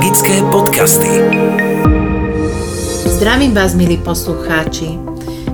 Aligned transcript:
Magické 0.00 0.40
podcasty. 0.48 1.12
Zdravím 3.04 3.52
vás, 3.52 3.76
milí 3.76 4.00
poslucháči. 4.00 4.96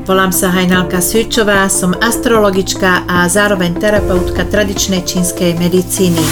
Volám 0.06 0.30
sa 0.30 0.54
Hajnalka 0.54 1.02
Svičová, 1.02 1.66
som 1.66 1.90
astrologička 1.98 3.10
a 3.10 3.26
zároveň 3.26 3.74
terapeutka 3.74 4.46
tradičnej 4.46 5.02
čínskej 5.02 5.58
medicíny. 5.58 6.22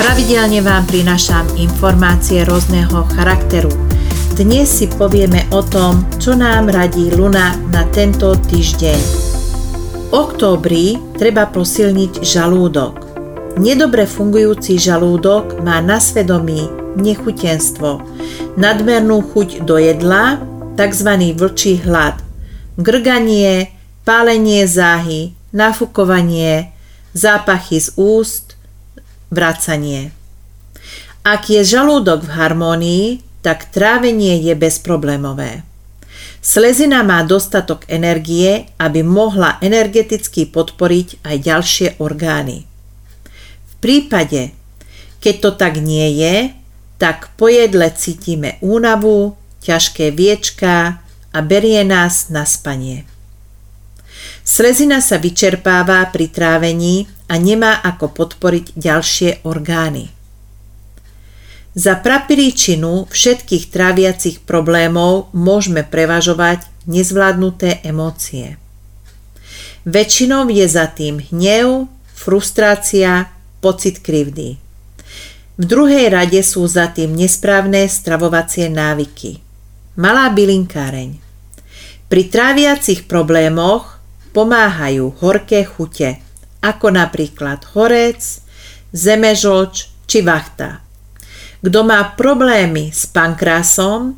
Pravidelne 0.00 0.64
vám 0.64 0.88
prinášam 0.88 1.44
informácie 1.60 2.40
rôzneho 2.48 3.04
charakteru. 3.12 3.68
Dnes 4.32 4.72
si 4.72 4.88
povieme 4.88 5.44
o 5.52 5.60
tom, 5.60 6.08
čo 6.16 6.32
nám 6.32 6.72
radí 6.72 7.12
Luna 7.12 7.52
na 7.68 7.84
tento 7.92 8.32
týždeň. 8.32 9.00
V 9.92 10.04
októbri 10.08 10.96
treba 11.20 11.44
posilniť 11.52 12.16
žalúdok. 12.16 12.92
Nedobre 13.60 14.08
fungujúci 14.08 14.80
žalúdok 14.80 15.60
má 15.60 15.84
na 15.84 16.00
svedomí 16.00 16.85
nechutenstvo, 16.96 18.02
nadmernú 18.56 19.20
chuť 19.20 19.62
do 19.62 19.76
jedla, 19.76 20.40
tzv. 20.80 21.10
vlčí 21.36 21.84
hlad, 21.84 22.20
grganie, 22.76 23.72
pálenie 24.04 24.64
záhy, 24.64 25.36
nafukovanie, 25.52 26.72
zápachy 27.12 27.80
z 27.80 27.92
úst, 27.96 28.56
vracanie. 29.30 30.12
Ak 31.26 31.50
je 31.50 31.64
žalúdok 31.66 32.24
v 32.24 32.34
harmónii, 32.38 33.06
tak 33.42 33.70
trávenie 33.70 34.42
je 34.42 34.54
bezproblémové. 34.58 35.66
Slezina 36.42 37.02
má 37.02 37.26
dostatok 37.26 37.82
energie, 37.90 38.70
aby 38.78 39.02
mohla 39.02 39.58
energeticky 39.58 40.46
podporiť 40.46 41.26
aj 41.26 41.36
ďalšie 41.42 41.88
orgány. 41.98 42.62
V 43.66 43.74
prípade, 43.82 44.54
keď 45.18 45.34
to 45.42 45.50
tak 45.58 45.82
nie 45.82 46.06
je, 46.14 46.54
tak 46.96 47.30
po 47.36 47.48
jedle 47.48 47.92
cítime 47.92 48.56
únavu, 48.64 49.36
ťažké 49.60 50.10
viečka 50.10 51.00
a 51.32 51.38
berie 51.44 51.84
nás 51.84 52.32
na 52.32 52.48
spanie. 52.48 53.04
Slezina 54.46 55.02
sa 55.02 55.18
vyčerpáva 55.18 56.06
pri 56.14 56.30
trávení 56.30 57.10
a 57.26 57.34
nemá 57.36 57.82
ako 57.82 58.14
podporiť 58.14 58.78
ďalšie 58.78 59.30
orgány. 59.42 60.14
Za 61.76 61.98
prapríčinu 62.00 63.04
všetkých 63.12 63.68
tráviacich 63.68 64.40
problémov 64.48 65.28
môžeme 65.36 65.84
prevažovať 65.84 66.64
nezvládnuté 66.88 67.84
emócie. 67.84 68.56
Väčšinou 69.84 70.48
je 70.48 70.66
za 70.66 70.88
tým 70.88 71.20
hnev, 71.20 71.90
frustrácia, 72.16 73.28
pocit 73.60 74.00
krivdy. 74.00 74.65
V 75.56 75.64
druhej 75.64 76.12
rade 76.12 76.36
sú 76.44 76.68
za 76.68 76.92
tým 76.92 77.16
nesprávne 77.16 77.88
stravovacie 77.88 78.68
návyky. 78.68 79.40
Malá 79.96 80.28
bylinkáreň. 80.28 81.16
Pri 82.12 82.22
tráviacich 82.28 83.08
problémoch 83.08 83.96
pomáhajú 84.36 85.16
horké 85.24 85.64
chute, 85.64 86.20
ako 86.60 86.92
napríklad 86.92 87.64
horec, 87.72 88.20
zemežoč 88.92 89.88
či 90.04 90.20
vachta. 90.20 90.84
Kto 91.64 91.88
má 91.88 92.04
problémy 92.20 92.92
s 92.92 93.08
pankrásom, 93.08 94.12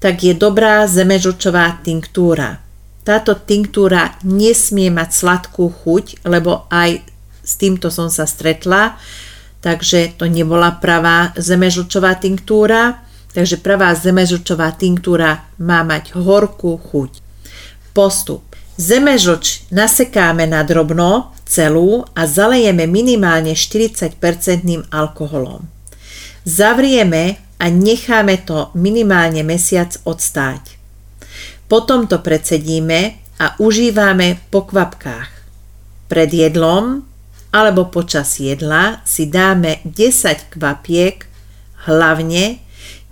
tak 0.00 0.24
je 0.24 0.32
dobrá 0.32 0.88
zemežočová 0.88 1.76
tinktúra. 1.84 2.64
Táto 3.04 3.36
tinktúra 3.36 4.16
nesmie 4.24 4.88
mať 4.88 5.12
sladkú 5.12 5.68
chuť, 5.68 6.24
lebo 6.24 6.64
aj 6.72 7.04
s 7.44 7.52
týmto 7.60 7.92
som 7.92 8.08
sa 8.08 8.24
stretla, 8.24 8.96
takže 9.64 10.20
to 10.20 10.28
nebola 10.28 10.76
pravá 10.76 11.32
zemežlčová 11.40 12.20
tinktúra, 12.20 13.00
takže 13.32 13.56
pravá 13.56 13.96
zemežlčová 13.96 14.76
tinktúra 14.76 15.48
má 15.56 15.80
mať 15.80 16.12
horkú 16.12 16.76
chuť. 16.76 17.24
Postup. 17.96 18.44
Zemežlč 18.76 19.64
nasekáme 19.72 20.44
na 20.44 20.60
drobno 20.68 21.32
celú 21.48 22.04
a 22.12 22.28
zalejeme 22.28 22.84
minimálne 22.84 23.56
40% 23.56 24.20
alkoholom. 24.92 25.64
Zavrieme 26.44 27.40
a 27.56 27.72
necháme 27.72 28.44
to 28.44 28.68
minimálne 28.76 29.40
mesiac 29.40 29.96
odstáť. 30.04 30.76
Potom 31.64 32.04
to 32.04 32.20
predsedíme 32.20 33.16
a 33.40 33.56
užívame 33.56 34.36
po 34.52 34.68
kvapkách. 34.68 35.30
Pred 36.12 36.30
jedlom 36.34 37.13
alebo 37.54 37.86
počas 37.86 38.42
jedla 38.42 38.98
si 39.06 39.30
dáme 39.30 39.78
10 39.86 40.50
kvapiek, 40.58 41.22
hlavne 41.86 42.58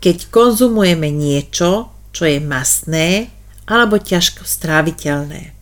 keď 0.02 0.26
konzumujeme 0.34 1.14
niečo, 1.14 1.94
čo 2.10 2.26
je 2.26 2.42
masné 2.42 3.30
alebo 3.70 4.02
ťažko 4.02 4.42
stráviteľné. 4.42 5.54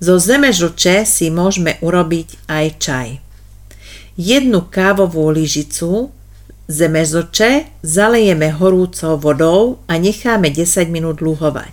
Zo 0.00 0.16
zemežuče 0.16 1.04
si 1.04 1.28
môžeme 1.28 1.76
urobiť 1.84 2.48
aj 2.48 2.66
čaj. 2.80 3.08
Jednu 4.16 4.66
kávovú 4.72 5.28
lyžicu 5.28 6.08
zemežoče 6.72 7.84
zalejeme 7.84 8.48
horúcou 8.56 9.20
vodou 9.20 9.84
a 9.86 10.00
necháme 10.00 10.48
10 10.48 10.88
minút 10.88 11.20
luhovať. 11.20 11.70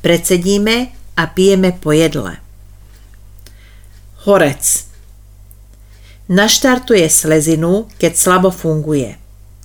Predsedíme 0.00 0.94
a 1.18 1.22
pijeme 1.28 1.74
po 1.76 1.92
jedle. 1.92 2.38
Horec 4.24 4.89
Naštartuje 6.30 7.10
slezinu, 7.10 7.90
keď 7.98 8.14
slabo 8.14 8.54
funguje. 8.54 9.18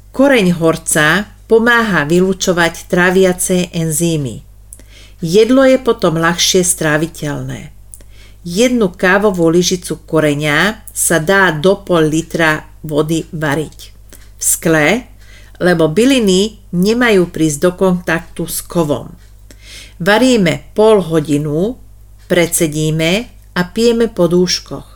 Koreň 0.10 0.58
horca 0.58 1.30
pomáha 1.46 2.10
vylúčovať 2.10 2.90
tráviace 2.90 3.70
enzymy. 3.70 4.42
Jedlo 5.22 5.62
je 5.62 5.78
potom 5.78 6.18
ľahšie 6.18 6.66
stráviteľné. 6.66 7.70
Jednu 8.42 8.90
kávovú 8.98 9.46
lyžicu 9.54 10.10
koreňa 10.10 10.82
sa 10.90 11.22
dá 11.22 11.54
do 11.54 11.86
pol 11.86 12.10
litra 12.10 12.66
vody 12.82 13.30
variť. 13.30 13.94
V 14.34 14.42
skle, 14.42 15.06
lebo 15.62 15.86
byliny 15.86 16.66
nemajú 16.74 17.30
prísť 17.30 17.60
do 17.62 17.72
kontaktu 17.78 18.42
s 18.50 18.66
kovom. 18.66 19.14
Varíme 20.02 20.74
pol 20.74 20.98
hodinu, 20.98 21.78
predsedíme 22.26 23.30
a 23.54 23.62
pijeme 23.70 24.10
po 24.10 24.26
dúškoch. 24.26 24.95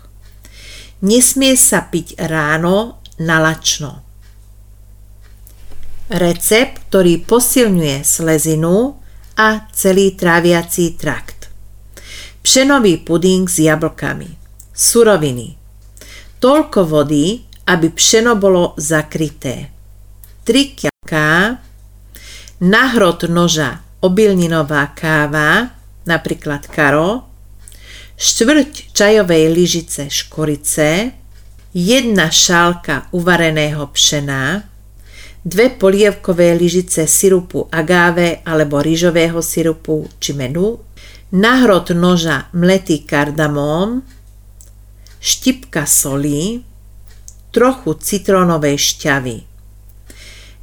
Nesmie 1.00 1.56
sa 1.56 1.88
piť 1.88 2.20
ráno 2.28 3.00
na 3.24 3.40
lačno. 3.40 4.04
Recept, 6.12 6.92
ktorý 6.92 7.24
posilňuje 7.24 8.04
slezinu 8.04 9.00
a 9.40 9.70
celý 9.72 10.18
tráviací 10.18 11.00
trakt. 11.00 11.48
Pšenový 12.44 13.00
puding 13.06 13.48
s 13.48 13.64
jablkami. 13.64 14.28
Suroviny. 14.76 15.56
Toľko 16.42 16.80
vody, 16.84 17.48
aby 17.70 17.88
pšeno 17.94 18.36
bolo 18.36 18.74
zakryté. 18.76 19.70
3 20.44 20.76
kielká, 20.76 21.62
nahrot 22.59 23.30
noža 23.30 23.86
obilninová 24.02 24.92
káva, 24.98 25.78
napríklad 26.09 26.66
karo, 26.68 27.28
štvrť 28.19 28.91
čajovej 28.91 29.47
lyžice 29.47 30.12
škorice, 30.12 31.16
jedna 31.72 32.28
šálka 32.28 33.07
uvareného 33.16 33.88
pšena, 33.96 34.68
dve 35.47 35.72
polievkové 35.72 36.52
lyžice 36.59 37.08
sirupu 37.08 37.72
agáve 37.72 38.44
alebo 38.44 38.84
rýžového 38.84 39.40
sirupu 39.40 40.12
či 40.19 40.35
menu, 40.35 40.84
nahrot 41.31 41.96
noža 41.96 42.52
mletý 42.52 43.08
kardamóm, 43.08 44.03
štipka 45.24 45.88
soli, 45.88 46.59
trochu 47.56 47.96
citrónovej 48.03 48.75
šťavy. 48.78 49.38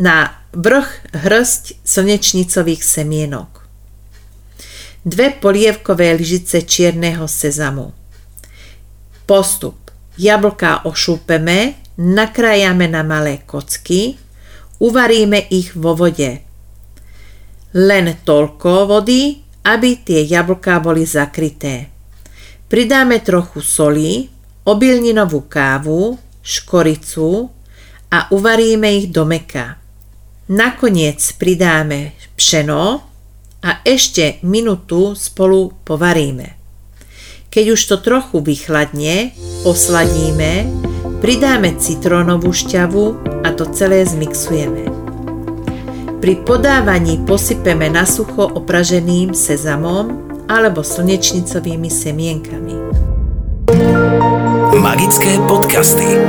Na 0.04 0.44
vrch 0.52 1.16
hrsť 1.24 1.80
slnečnicových 1.88 2.84
semienok 2.84 3.65
dve 5.06 5.30
polievkové 5.30 6.18
lyžice 6.18 6.66
čierneho 6.66 7.30
sezamu. 7.30 7.94
Postup. 9.22 9.78
Jablká 10.18 10.82
ošúpeme, 10.88 11.78
nakrájame 12.00 12.90
na 12.90 13.06
malé 13.06 13.46
kocky, 13.46 14.18
uvaríme 14.82 15.46
ich 15.52 15.76
vo 15.78 15.94
vode. 15.94 16.42
Len 17.76 18.06
toľko 18.24 18.90
vody, 18.90 19.38
aby 19.62 19.90
tie 20.02 20.24
jablká 20.24 20.80
boli 20.82 21.06
zakryté. 21.06 21.92
Pridáme 22.66 23.20
trochu 23.22 23.60
soli, 23.62 24.26
obilninovú 24.66 25.46
kávu, 25.46 26.18
škoricu 26.42 27.46
a 28.10 28.26
uvaríme 28.32 28.88
ich 28.96 29.12
do 29.12 29.28
meka. 29.28 29.78
Nakoniec 30.50 31.20
pridáme 31.36 32.16
pšeno, 32.34 33.04
a 33.64 33.80
ešte 33.84 34.42
minutu 34.44 35.16
spolu 35.16 35.72
povaríme. 35.84 36.56
Keď 37.48 37.64
už 37.72 37.80
to 37.88 37.96
trochu 38.04 38.44
vychladne, 38.44 39.32
osladíme, 39.64 40.68
Pridáme 41.16 41.80
citrónovú 41.80 42.52
šťavu 42.52 43.04
a 43.40 43.48
to 43.56 43.64
celé 43.72 44.04
zmixujeme. 44.04 44.84
Pri 46.20 46.34
podávaní 46.44 47.24
posypeme 47.24 47.88
na 47.88 48.04
sucho 48.04 48.44
opraženým 48.44 49.32
sezamom 49.32 50.28
alebo 50.44 50.84
slnečnicovými 50.84 51.88
semienkami. 51.88 52.76
Magické 54.76 55.40
podcasty. 55.48 56.20